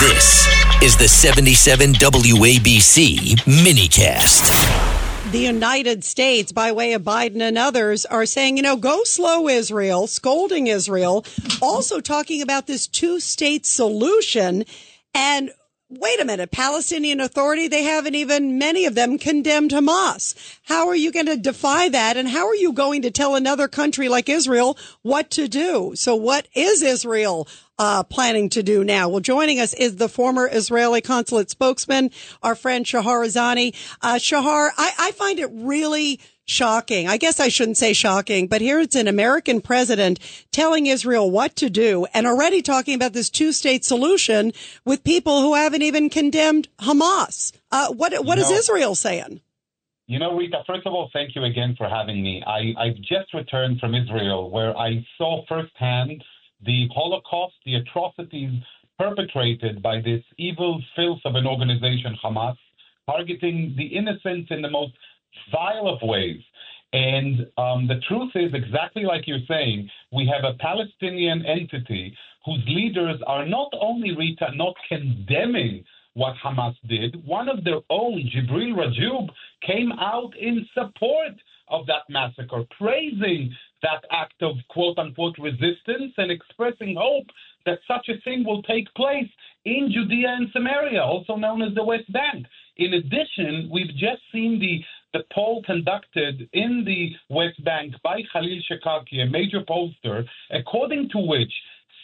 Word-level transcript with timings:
This 0.00 0.48
is 0.82 0.96
the 0.96 1.06
77 1.06 1.92
WABC 1.92 3.36
minicast. 3.40 5.30
The 5.30 5.40
United 5.40 6.04
States, 6.04 6.52
by 6.52 6.72
way 6.72 6.94
of 6.94 7.02
Biden 7.02 7.42
and 7.42 7.58
others, 7.58 8.06
are 8.06 8.24
saying, 8.24 8.56
you 8.56 8.62
know, 8.62 8.78
go 8.78 9.04
slow, 9.04 9.46
Israel, 9.46 10.06
scolding 10.06 10.68
Israel, 10.68 11.26
also 11.60 12.00
talking 12.00 12.40
about 12.40 12.66
this 12.66 12.86
two 12.86 13.20
state 13.20 13.66
solution. 13.66 14.64
And 15.12 15.50
wait 15.90 16.20
a 16.20 16.24
minute, 16.24 16.52
Palestinian 16.52 17.20
Authority, 17.20 17.66
they 17.66 17.82
haven't 17.82 18.14
even, 18.14 18.58
many 18.58 18.86
of 18.86 18.94
them 18.94 19.18
condemned 19.18 19.72
Hamas. 19.72 20.34
How 20.62 20.86
are 20.88 20.94
you 20.94 21.10
going 21.10 21.26
to 21.26 21.36
defy 21.36 21.88
that? 21.88 22.16
And 22.16 22.28
how 22.28 22.46
are 22.46 22.54
you 22.54 22.72
going 22.72 23.02
to 23.02 23.10
tell 23.10 23.34
another 23.34 23.66
country 23.66 24.08
like 24.08 24.28
Israel 24.28 24.78
what 25.02 25.30
to 25.32 25.48
do? 25.48 25.92
So 25.96 26.14
what 26.14 26.46
is 26.54 26.82
Israel 26.82 27.48
uh, 27.78 28.04
planning 28.04 28.48
to 28.50 28.62
do 28.62 28.84
now? 28.84 29.08
Well, 29.08 29.20
joining 29.20 29.58
us 29.58 29.74
is 29.74 29.96
the 29.96 30.08
former 30.08 30.48
Israeli 30.50 31.00
consulate 31.00 31.50
spokesman, 31.50 32.10
our 32.42 32.54
friend 32.54 32.86
Shahar 32.86 33.22
Azani. 33.22 33.74
Uh, 34.00 34.18
Shahar, 34.18 34.72
I, 34.76 34.92
I 34.98 35.10
find 35.12 35.40
it 35.40 35.50
really 35.52 36.20
shocking. 36.50 37.08
I 37.08 37.16
guess 37.16 37.40
I 37.40 37.48
shouldn't 37.48 37.76
say 37.76 37.92
shocking, 37.92 38.48
but 38.48 38.60
here 38.60 38.80
it's 38.80 38.96
an 38.96 39.08
American 39.08 39.60
president 39.60 40.18
telling 40.50 40.86
Israel 40.86 41.30
what 41.30 41.56
to 41.56 41.70
do 41.70 42.06
and 42.12 42.26
already 42.26 42.60
talking 42.60 42.94
about 42.94 43.12
this 43.12 43.30
two 43.30 43.52
state 43.52 43.84
solution 43.84 44.52
with 44.84 45.04
people 45.04 45.40
who 45.40 45.54
haven't 45.54 45.82
even 45.82 46.10
condemned 46.10 46.68
Hamas. 46.78 47.52
Uh, 47.70 47.92
what, 47.92 48.24
what 48.24 48.38
is 48.38 48.50
Israel 48.50 48.94
saying? 48.94 49.40
You 50.06 50.18
know, 50.18 50.36
Rita, 50.36 50.64
first 50.66 50.86
of 50.86 50.92
all, 50.92 51.08
thank 51.12 51.36
you 51.36 51.44
again 51.44 51.76
for 51.78 51.88
having 51.88 52.20
me. 52.20 52.42
I, 52.44 52.74
I've 52.76 52.96
just 52.96 53.32
returned 53.32 53.78
from 53.78 53.94
Israel 53.94 54.50
where 54.50 54.76
I 54.76 55.06
saw 55.16 55.44
firsthand 55.48 56.24
the 56.66 56.88
Holocaust, 56.92 57.54
the 57.64 57.76
atrocities 57.76 58.60
perpetrated 58.98 59.80
by 59.80 60.00
this 60.00 60.22
evil 60.36 60.82
filth 60.96 61.20
of 61.24 61.36
an 61.36 61.46
organization, 61.46 62.16
Hamas, 62.22 62.56
targeting 63.06 63.74
the 63.76 63.86
innocent 63.86 64.50
in 64.50 64.62
the 64.62 64.70
most 64.70 64.92
vile 65.52 65.88
of 65.88 65.98
ways. 66.02 66.40
And 66.92 67.46
um, 67.56 67.86
the 67.86 68.00
truth 68.08 68.32
is, 68.34 68.52
exactly 68.52 69.04
like 69.04 69.26
you're 69.26 69.46
saying, 69.46 69.88
we 70.12 70.26
have 70.26 70.44
a 70.44 70.58
Palestinian 70.58 71.44
entity 71.46 72.16
whose 72.44 72.62
leaders 72.66 73.20
are 73.26 73.46
not 73.46 73.70
only, 73.80 74.16
Rita, 74.16 74.48
not 74.54 74.74
condemning 74.88 75.84
what 76.14 76.34
Hamas 76.44 76.74
did, 76.88 77.24
one 77.24 77.48
of 77.48 77.62
their 77.62 77.80
own, 77.90 78.28
Jibril 78.34 78.74
Rajoub, 78.74 79.28
came 79.64 79.92
out 79.92 80.36
in 80.36 80.66
support 80.74 81.32
of 81.68 81.86
that 81.86 82.02
massacre, 82.08 82.64
praising 82.76 83.54
that 83.82 84.04
act 84.10 84.42
of 84.42 84.56
quote 84.68 84.98
unquote 84.98 85.36
resistance 85.38 86.12
and 86.16 86.30
expressing 86.30 86.96
hope 86.98 87.26
that 87.66 87.78
such 87.86 88.08
a 88.08 88.20
thing 88.22 88.44
will 88.44 88.62
take 88.62 88.92
place 88.94 89.28
in 89.64 89.90
Judea 89.92 90.34
and 90.36 90.48
Samaria, 90.52 91.02
also 91.02 91.36
known 91.36 91.62
as 91.62 91.74
the 91.74 91.84
West 91.84 92.10
Bank. 92.12 92.46
In 92.78 92.94
addition, 92.94 93.68
we've 93.72 93.90
just 93.90 94.22
seen 94.32 94.58
the 94.58 94.82
the 95.12 95.24
poll 95.32 95.62
conducted 95.64 96.48
in 96.52 96.84
the 96.84 97.10
West 97.28 97.62
Bank 97.64 97.94
by 98.02 98.20
Khalil 98.32 98.60
Shikaki, 98.70 99.22
a 99.22 99.30
major 99.30 99.60
pollster, 99.62 100.24
according 100.50 101.08
to 101.10 101.18
which 101.18 101.52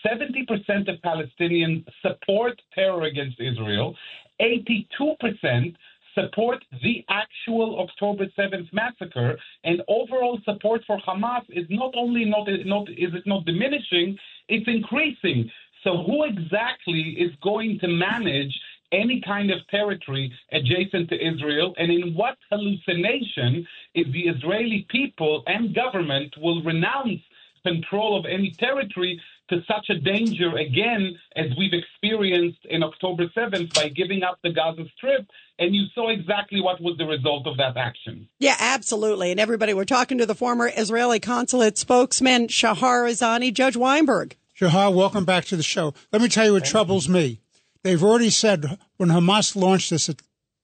70% 0.05 0.89
of 0.89 1.01
Palestinians 1.03 1.85
support 2.03 2.61
terror 2.75 3.03
against 3.05 3.41
Israel, 3.41 3.95
82% 4.41 5.75
support 6.15 6.65
the 6.83 7.05
actual 7.09 7.81
October 7.81 8.27
7th 8.39 8.73
massacre, 8.73 9.37
and 9.65 9.83
overall 9.89 10.39
support 10.45 10.83
for 10.87 10.99
Hamas 11.07 11.43
is 11.51 11.67
not 11.69 11.93
only 11.97 12.25
not, 12.25 12.49
not 12.65 12.89
is 12.91 13.15
it 13.15 13.27
not 13.27 13.45
diminishing, 13.45 14.17
it's 14.49 14.67
increasing. 14.67 15.51
So 15.85 16.03
who 16.03 16.25
exactly 16.25 17.17
is 17.19 17.33
going 17.43 17.79
to 17.81 17.89
manage 17.89 18.53
any 18.93 19.23
kind 19.25 19.51
of 19.51 19.59
territory 19.69 20.33
adjacent 20.53 21.09
to 21.11 21.17
Israel, 21.17 21.75
and 21.79 21.91
in 21.91 22.15
what 22.15 22.37
hallucination 22.51 23.67
if 23.95 24.13
the 24.13 24.29
Israeli 24.29 24.87
people 24.91 25.43
and 25.47 25.75
government 25.75 26.35
will 26.41 26.63
renounce 26.63 27.21
control 27.65 28.19
of 28.19 28.27
any 28.27 28.55
territory 28.59 29.21
to 29.49 29.61
such 29.67 29.89
a 29.91 29.99
danger 29.99 30.57
again 30.57 31.17
as 31.37 31.47
we've 31.57 31.73
experienced 31.73 32.59
in 32.69 32.83
October 32.83 33.27
7th 33.37 33.75
by 33.75 33.89
giving 33.89 34.23
up 34.23 34.39
the 34.43 34.51
Gaza 34.51 34.85
Strip. 34.97 35.27
And 35.59 35.75
you 35.75 35.87
saw 35.95 36.11
exactly 36.11 36.61
what 36.61 36.81
was 36.81 36.97
the 36.99 37.07
result 37.07 37.47
of 37.47 37.57
that 37.57 37.77
action. 37.77 38.29
Yeah, 38.39 38.57
absolutely. 38.59 39.31
And 39.31 39.41
everybody, 39.41 39.73
we're 39.73 39.85
talking 39.85 40.19
to 40.19 40.27
the 40.27 40.35
former 40.35 40.71
Israeli 40.77 41.21
consulate 41.21 41.79
spokesman, 41.79 42.49
Shahar 42.49 43.05
Azani, 43.05 43.53
Judge 43.53 43.77
Weinberg. 43.77 44.37
Shahar, 44.53 44.91
welcome 44.91 45.25
back 45.25 45.45
to 45.47 45.57
the 45.57 45.63
show. 45.63 45.95
Let 46.13 46.23
me 46.23 46.29
tell 46.29 46.47
you 46.47 46.53
what 46.53 46.63
Thank 46.63 46.71
troubles 46.73 47.07
you. 47.07 47.15
me. 47.15 47.41
They've 47.87 48.03
already 48.03 48.31
said 48.31 48.81
when 48.97 49.11
Hamas 49.11 49.55
launched 49.55 49.91
this 49.91 50.11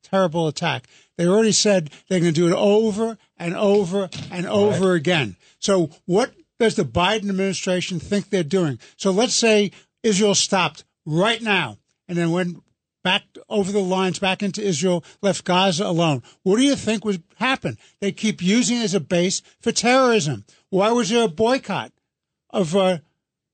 terrible 0.02 0.48
attack, 0.48 0.88
they 1.16 1.28
already 1.28 1.52
said 1.52 1.90
they're 2.08 2.18
going 2.18 2.34
to 2.34 2.40
do 2.40 2.48
it 2.48 2.58
over 2.58 3.16
and 3.36 3.54
over 3.54 4.10
and 4.32 4.44
over 4.44 4.88
right. 4.88 4.96
again. 4.96 5.36
So 5.60 5.90
what 6.04 6.32
does 6.58 6.74
the 6.74 6.84
Biden 6.84 7.28
administration 7.28 8.00
think 8.00 8.28
they're 8.28 8.42
doing? 8.42 8.80
So 8.96 9.12
let's 9.12 9.34
say 9.36 9.70
Israel 10.02 10.34
stopped 10.34 10.82
right 11.06 11.40
now 11.40 11.78
and 12.08 12.18
then 12.18 12.32
went 12.32 12.60
back 13.04 13.22
over 13.48 13.70
the 13.70 13.78
lines 13.78 14.18
back 14.18 14.42
into 14.42 14.60
Israel, 14.60 15.04
left 15.20 15.44
Gaza 15.44 15.86
alone. 15.86 16.24
What 16.42 16.56
do 16.56 16.64
you 16.64 16.74
think 16.74 17.04
would 17.04 17.22
happen? 17.36 17.78
They 18.00 18.10
keep 18.10 18.42
using 18.42 18.78
it 18.78 18.82
as 18.82 18.94
a 18.94 19.00
base 19.00 19.42
for 19.60 19.70
terrorism. 19.70 20.44
Why 20.70 20.90
was 20.90 21.08
there 21.08 21.22
a 21.22 21.28
boycott 21.28 21.92
of 22.50 22.74
uh, 22.74 22.98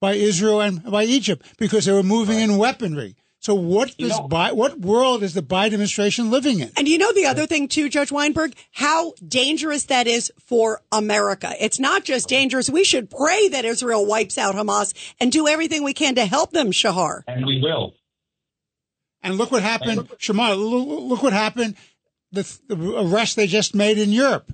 by 0.01 0.15
Israel 0.15 0.63
and 0.63 0.83
by 0.91 1.05
Egypt? 1.05 1.45
Because 1.59 1.85
they 1.85 1.93
were 1.93 2.03
moving 2.03 2.39
in 2.39 2.57
weaponry. 2.57 3.15
So 3.41 3.55
what 3.55 3.97
does 3.97 4.19
know, 4.19 4.27
Bi- 4.27 4.53
what 4.53 4.81
world 4.81 5.23
is 5.23 5.33
the 5.33 5.43
Biden 5.43 5.67
administration 5.67 6.31
living 6.31 6.59
in? 6.59 6.71
And 6.77 6.89
you 6.89 6.99
know 6.99 7.13
the 7.13 7.27
other 7.27 7.47
thing 7.47 7.69
too, 7.69 7.89
Judge 7.89 8.11
Weinberg, 8.11 8.55
how 8.73 9.13
dangerous 9.27 9.85
that 9.85 10.07
is 10.09 10.33
for 10.45 10.83
America. 10.91 11.55
It's 11.61 11.79
not 11.79 12.05
just 12.05 12.29
dangerous. 12.29 12.69
We 12.69 12.83
should 12.83 13.11
pray 13.11 13.49
that 13.51 13.65
Israel 13.65 14.05
wipes 14.07 14.39
out 14.39 14.57
Hamas 14.57 14.93
and 15.21 15.31
do 15.31 15.47
everything 15.47 15.85
we 15.85 15.95
can 15.95 16.17
to 16.17 16.27
help 16.27 16.51
them, 16.51 16.73
Shahar. 16.73 17.23
And 17.29 17.47
we 17.47 17.61
will. 17.63 17.95
And 19.23 19.37
look 19.37 19.53
what 19.53 19.63
happened, 19.63 20.09
Shamar. 20.19 20.57
Look 20.57 21.23
what 21.23 21.33
happened. 21.33 21.77
The, 22.33 22.59
the 22.69 22.99
arrest 22.99 23.37
they 23.37 23.47
just 23.47 23.75
made 23.75 23.99
in 23.99 24.13
Europe, 24.13 24.53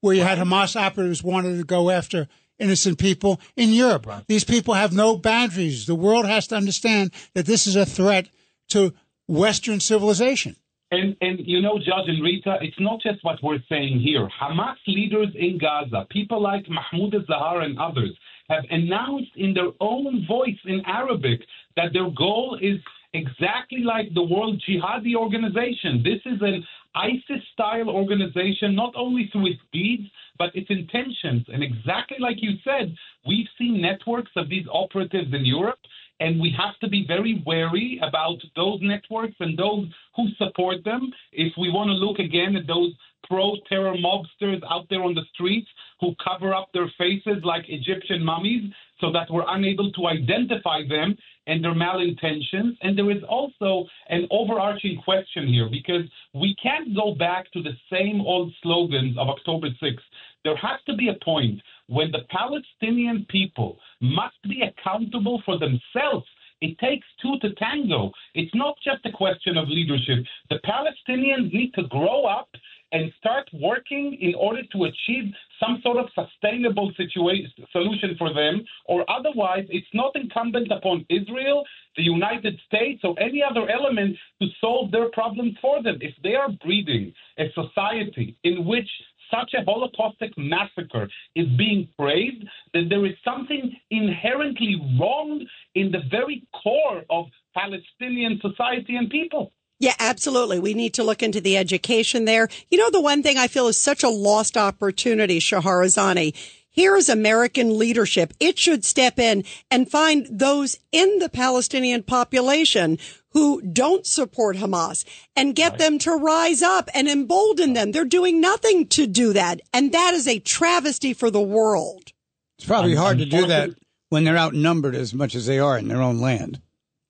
where 0.00 0.14
you 0.14 0.22
had 0.22 0.38
Hamas 0.38 0.74
operatives 0.74 1.22
wanted 1.22 1.58
to 1.58 1.64
go 1.64 1.90
after 1.90 2.28
innocent 2.58 2.98
people 2.98 3.40
in 3.56 3.70
Europe. 3.70 4.06
Right. 4.06 4.24
These 4.26 4.44
people 4.44 4.74
have 4.74 4.92
no 4.92 5.16
boundaries. 5.16 5.86
The 5.86 5.94
world 5.94 6.26
has 6.26 6.46
to 6.48 6.56
understand 6.56 7.12
that 7.34 7.46
this 7.46 7.66
is 7.66 7.76
a 7.76 7.86
threat 7.86 8.28
to 8.68 8.94
Western 9.28 9.80
civilization. 9.80 10.56
And, 10.90 11.16
and 11.22 11.38
you 11.40 11.62
know, 11.62 11.78
Judge 11.78 12.08
and 12.08 12.22
Rita, 12.22 12.58
it's 12.60 12.78
not 12.78 13.00
just 13.00 13.24
what 13.24 13.42
we're 13.42 13.62
saying 13.68 14.00
here. 14.00 14.28
Hamas 14.40 14.76
leaders 14.86 15.28
in 15.34 15.58
Gaza, 15.58 16.06
people 16.10 16.40
like 16.42 16.66
Mahmoud 16.68 17.14
al-Zahar 17.14 17.62
and 17.62 17.78
others, 17.78 18.14
have 18.50 18.64
announced 18.70 19.30
in 19.36 19.54
their 19.54 19.70
own 19.80 20.26
voice 20.28 20.58
in 20.66 20.82
Arabic 20.86 21.40
that 21.76 21.94
their 21.94 22.10
goal 22.10 22.58
is 22.60 22.78
exactly 23.14 23.80
like 23.80 24.12
the 24.12 24.22
World 24.22 24.62
Jihadi 24.68 25.14
Organization. 25.14 26.02
This 26.04 26.20
is 26.26 26.42
an 26.42 26.62
ISIS 26.94 27.42
style 27.54 27.88
organization, 27.88 28.74
not 28.74 28.92
only 28.94 29.30
through 29.32 29.46
its 29.46 29.60
deeds, 29.72 30.04
but 30.42 30.56
its 30.56 30.70
intentions. 30.70 31.44
And 31.52 31.62
exactly 31.62 32.16
like 32.18 32.38
you 32.40 32.54
said, 32.64 32.92
we've 33.24 33.46
seen 33.56 33.80
networks 33.80 34.32
of 34.34 34.48
these 34.48 34.66
operatives 34.72 35.32
in 35.32 35.44
Europe, 35.44 35.78
and 36.18 36.40
we 36.40 36.52
have 36.58 36.76
to 36.80 36.88
be 36.88 37.04
very 37.06 37.44
wary 37.46 38.00
about 38.02 38.38
those 38.56 38.80
networks 38.82 39.36
and 39.38 39.56
those 39.56 39.86
who 40.16 40.26
support 40.38 40.82
them. 40.84 41.12
If 41.32 41.52
we 41.56 41.70
want 41.70 41.90
to 41.90 41.94
look 41.94 42.18
again 42.18 42.56
at 42.56 42.66
those 42.66 42.92
pro 43.28 43.54
terror 43.68 43.94
mobsters 43.94 44.60
out 44.68 44.86
there 44.90 45.04
on 45.04 45.14
the 45.14 45.22
streets 45.32 45.68
who 46.00 46.12
cover 46.22 46.52
up 46.52 46.68
their 46.74 46.90
faces 46.98 47.38
like 47.44 47.64
Egyptian 47.68 48.24
mummies 48.24 48.64
so 49.00 49.12
that 49.12 49.30
we're 49.30 49.44
unable 49.48 49.92
to 49.92 50.06
identify 50.06 50.80
them 50.88 51.16
and 51.46 51.62
their 51.62 51.74
malintentions. 51.74 52.76
And 52.82 52.96
there 52.96 53.10
is 53.10 53.22
also 53.28 53.86
an 54.08 54.26
overarching 54.30 55.00
question 55.04 55.48
here 55.48 55.68
because 55.70 56.04
we 56.34 56.54
can't 56.62 56.94
go 56.94 57.14
back 57.14 57.50
to 57.52 57.62
the 57.62 57.72
same 57.90 58.20
old 58.20 58.52
slogans 58.62 59.16
of 59.18 59.28
October 59.28 59.68
6th. 59.82 59.98
There 60.44 60.56
has 60.56 60.80
to 60.86 60.96
be 60.96 61.08
a 61.08 61.24
point 61.24 61.60
when 61.86 62.10
the 62.10 62.26
Palestinian 62.30 63.26
people 63.28 63.78
must 64.00 64.40
be 64.44 64.62
accountable 64.62 65.42
for 65.44 65.58
themselves. 65.58 66.26
It 66.60 66.78
takes 66.78 67.06
two 67.20 67.38
to 67.40 67.54
tango. 67.54 68.12
It's 68.34 68.54
not 68.54 68.76
just 68.84 69.04
a 69.04 69.10
question 69.10 69.56
of 69.56 69.68
leadership. 69.68 70.24
The 70.48 70.60
Palestinians 70.64 71.52
need 71.52 71.74
to 71.74 71.84
grow 71.88 72.24
up 72.24 72.48
and 72.92 73.10
start 73.18 73.48
working 73.54 74.16
in 74.20 74.34
order 74.34 74.62
to 74.72 74.84
achieve 74.84 75.32
some 75.58 75.80
sort 75.82 75.96
of 75.96 76.10
sustainable 76.14 76.92
situation 76.96 77.50
solution 77.72 78.14
for 78.18 78.32
them, 78.34 78.62
or 78.84 79.08
otherwise 79.10 79.64
it's 79.70 79.86
not 79.94 80.14
incumbent 80.14 80.70
upon 80.70 81.06
Israel, 81.08 81.64
the 81.96 82.02
United 82.02 82.60
States, 82.66 83.00
or 83.02 83.18
any 83.18 83.42
other 83.42 83.68
element 83.70 84.16
to 84.40 84.48
solve 84.60 84.90
their 84.90 85.08
problems 85.10 85.56
for 85.60 85.82
them. 85.82 85.98
If 86.00 86.14
they 86.22 86.34
are 86.34 86.50
breeding 86.64 87.12
a 87.38 87.46
society 87.54 88.36
in 88.44 88.66
which 88.66 88.88
such 89.32 89.54
a 89.54 89.64
Holocaustic 89.64 90.32
massacre 90.36 91.08
is 91.34 91.46
being 91.56 91.88
praised, 91.98 92.44
that 92.74 92.88
there 92.88 93.06
is 93.06 93.14
something 93.24 93.74
inherently 93.90 94.76
wrong 95.00 95.44
in 95.74 95.90
the 95.90 96.00
very 96.10 96.44
core 96.62 97.02
of 97.10 97.26
Palestinian 97.54 98.40
society 98.40 98.96
and 98.96 99.10
people. 99.10 99.52
Yeah, 99.78 99.94
absolutely. 99.98 100.60
We 100.60 100.74
need 100.74 100.94
to 100.94 101.02
look 101.02 101.22
into 101.22 101.40
the 101.40 101.56
education 101.56 102.24
there. 102.24 102.48
You 102.70 102.78
know, 102.78 102.90
the 102.90 103.00
one 103.00 103.22
thing 103.22 103.36
I 103.36 103.48
feel 103.48 103.66
is 103.66 103.80
such 103.80 104.04
a 104.04 104.08
lost 104.08 104.56
opportunity, 104.56 105.40
Shahar 105.40 105.82
Azani. 105.82 106.36
Here 106.70 106.96
is 106.96 107.08
American 107.08 107.78
leadership. 107.78 108.32
It 108.40 108.58
should 108.58 108.84
step 108.84 109.18
in 109.18 109.44
and 109.70 109.90
find 109.90 110.26
those 110.30 110.78
in 110.90 111.18
the 111.18 111.28
Palestinian 111.28 112.02
population 112.02 112.98
who 113.32 113.62
don't 113.62 114.06
support 114.06 114.56
Hamas 114.56 115.04
and 115.36 115.54
get 115.54 115.72
right. 115.72 115.78
them 115.78 115.98
to 116.00 116.12
rise 116.12 116.62
up 116.62 116.88
and 116.94 117.08
embolden 117.08 117.72
them. 117.72 117.92
They're 117.92 118.04
doing 118.04 118.40
nothing 118.40 118.86
to 118.88 119.06
do 119.06 119.32
that. 119.32 119.60
And 119.72 119.92
that 119.92 120.14
is 120.14 120.26
a 120.28 120.38
travesty 120.38 121.12
for 121.12 121.30
the 121.30 121.40
world. 121.40 122.12
It's 122.58 122.66
probably 122.66 122.94
hard 122.94 123.18
to 123.18 123.26
do 123.26 123.46
that 123.46 123.70
when 124.08 124.24
they're 124.24 124.38
outnumbered 124.38 124.94
as 124.94 125.14
much 125.14 125.34
as 125.34 125.46
they 125.46 125.58
are 125.58 125.78
in 125.78 125.88
their 125.88 126.02
own 126.02 126.20
land. 126.20 126.60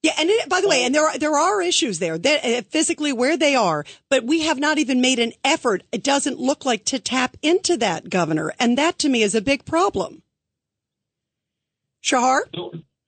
Yeah, 0.03 0.13
and 0.19 0.29
it, 0.29 0.49
by 0.49 0.61
the 0.61 0.69
way, 0.69 0.85
and 0.85 0.93
there 0.93 1.07
are 1.07 1.17
there 1.17 1.37
are 1.37 1.63
issues 1.63 2.01
there 2.01 2.19
that 2.19 2.45
uh, 2.45 2.63
physically 2.63 3.13
where 3.13 3.37
they 3.37 3.55
are, 3.55 3.85
but 4.09 4.25
we 4.25 4.43
have 4.43 4.59
not 4.59 4.79
even 4.79 5.01
made 5.01 5.21
an 5.21 5.33
effort. 5.45 5.85
It 5.93 6.03
doesn't 6.03 6.41
look 6.41 6.65
like 6.65 6.85
to 6.87 6.99
tap 6.99 7.37
into 7.41 7.77
that, 7.77 8.11
Governor, 8.11 8.53
and 8.59 8.77
that 8.77 8.99
to 9.01 9.09
me 9.09 9.23
is 9.23 9.37
a 9.37 9.41
big 9.41 9.65
problem. 9.65 10.23
Shahar, 12.01 12.43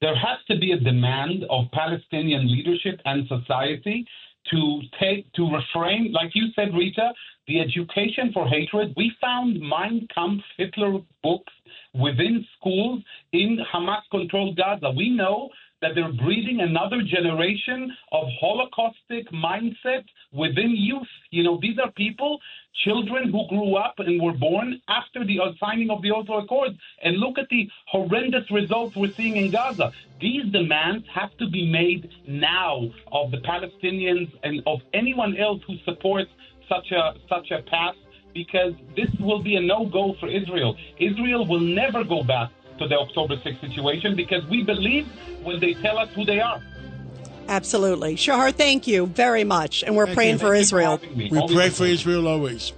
there 0.05 0.15
has 0.15 0.39
to 0.49 0.59
be 0.59 0.73
a 0.73 0.79
demand 0.79 1.45
of 1.49 1.65
Palestinian 1.73 2.47
leadership 2.47 3.01
and 3.07 3.27
society 3.27 4.07
to 4.51 4.81
take 5.01 5.33
to 5.33 5.51
refrain, 5.51 6.13
like 6.13 6.31
you 6.35 6.49
said, 6.55 6.75
Rita, 6.75 7.11
the 7.49 7.59
education 7.59 8.31
for 8.35 8.47
hatred. 8.47 8.93
We 8.99 9.13
found 9.19 9.59
Mein 9.59 10.07
Kampf 10.15 10.45
Hitler 10.59 10.99
books 11.23 11.53
within 11.95 12.45
schools 12.59 13.03
in 13.33 13.59
Hamas-controlled 13.73 14.59
Gaza. 14.59 14.91
We 14.95 15.09
know 15.09 15.49
that 15.85 15.95
they're 15.95 16.13
breeding 16.13 16.61
another 16.61 17.03
generation 17.03 17.95
of 18.11 18.25
holocaustic 18.43 19.31
mindset 19.35 20.05
within 20.33 20.71
youth. 20.75 21.07
You 21.31 21.43
know, 21.43 21.59
these 21.61 21.79
are 21.79 21.91
people, 21.93 22.41
children 22.85 23.31
who 23.31 23.47
grew 23.49 23.77
up 23.77 23.97
and 23.99 24.19
were 24.21 24.33
born 24.33 24.81
after 24.89 25.27
the 25.27 25.39
signing 25.61 25.91
of 25.91 26.01
the 26.01 26.11
Oslo 26.11 26.39
Accords. 26.39 26.75
And 27.03 27.19
look 27.19 27.37
at 27.37 27.51
the 27.51 27.69
horrendous 27.87 28.51
results 28.51 28.97
we're 28.97 29.13
seeing 29.13 29.37
in 29.37 29.51
Gaza. 29.51 29.93
These 30.23 30.51
demands 30.53 31.05
have 31.15 31.37
to 31.37 31.51
be 31.51 31.71
made 31.71 32.11
now 32.27 32.89
of 33.13 33.31
the 33.31 33.43
Palestinians 33.53 34.33
and 34.43 34.63
of 34.67 34.81
anyone 34.95 35.37
else 35.37 35.61
who 35.67 35.77
supports 35.85 36.31
such 36.67 36.93
a 36.93 37.13
such 37.29 37.51
a 37.51 37.61
path 37.69 37.97
because 38.33 38.73
this 38.97 39.11
will 39.21 39.43
be 39.43 39.57
a 39.57 39.61
no-go 39.61 40.15
for 40.19 40.29
Israel. 40.31 40.77
Israel 40.99 41.47
will 41.47 41.61
never 41.61 42.03
go 42.05 42.25
back 42.25 42.51
to 42.79 42.89
the 42.89 42.99
October 42.99 43.37
6th 43.37 43.61
situation 43.61 44.17
because 44.17 44.45
we 44.47 44.63
believe 44.63 45.07
when 45.43 45.61
they 45.61 45.75
tell 45.75 45.99
us 45.99 46.09
who 46.15 46.25
they 46.25 46.41
are. 46.41 46.61
Absolutely. 47.49 48.17
Shahar, 48.17 48.53
thank 48.53 48.87
you 48.87 49.07
very 49.07 49.45
much. 49.45 49.83
And 49.85 49.97
we're 49.97 50.07
thank 50.07 50.17
praying 50.17 50.39
for 50.39 50.55
Israel. 50.55 50.99
For 50.99 51.07
we 51.15 51.31
always 51.31 51.55
pray 51.55 51.69
for 51.71 51.85
Israel 51.85 52.27
always. 52.27 52.73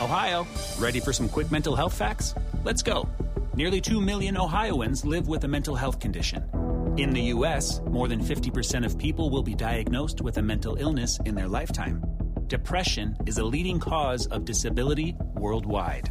Ohio, 0.00 0.46
ready 0.78 1.00
for 1.00 1.12
some 1.12 1.28
quick 1.28 1.50
mental 1.50 1.76
health 1.76 1.94
facts? 1.94 2.34
Let's 2.64 2.82
go. 2.82 3.08
Nearly 3.54 3.80
2 3.80 4.00
million 4.00 4.36
Ohioans 4.36 5.04
live 5.04 5.28
with 5.28 5.44
a 5.44 5.48
mental 5.48 5.74
health 5.74 6.00
condition. 6.00 6.48
In 6.96 7.10
the 7.10 7.22
U.S., 7.34 7.80
more 7.86 8.08
than 8.08 8.22
50% 8.22 8.84
of 8.84 8.98
people 8.98 9.30
will 9.30 9.42
be 9.42 9.54
diagnosed 9.54 10.20
with 10.20 10.38
a 10.38 10.42
mental 10.42 10.76
illness 10.76 11.18
in 11.24 11.34
their 11.34 11.48
lifetime. 11.48 12.02
Depression 12.46 13.16
is 13.26 13.38
a 13.38 13.44
leading 13.44 13.78
cause 13.78 14.26
of 14.28 14.44
disability 14.44 15.16
worldwide. 15.34 16.10